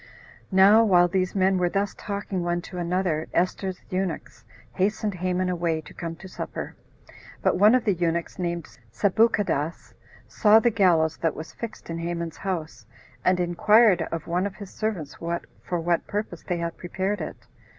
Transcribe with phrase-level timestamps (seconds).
[0.51, 0.55] 11.
[0.57, 4.43] Now while these men were thus talking one to another, Esther's eunuchs
[4.73, 6.75] hastened Haman away to come to supper;
[7.43, 9.93] but one of the eunuchs, named Sabuchadas,
[10.27, 12.83] saw the gallows that was fixed in Haman's house,
[13.23, 15.13] and inquired of one of his servants
[15.61, 17.37] for what purpose they had prepared it.